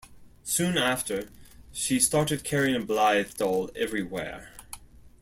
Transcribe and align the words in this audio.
Soon 0.41 0.79
after, 0.79 1.29
she 1.71 1.99
started 1.99 2.43
carrying 2.43 2.75
a 2.75 2.83
Blythe 2.83 3.35
doll 3.37 3.69
everywhere. 3.75 4.49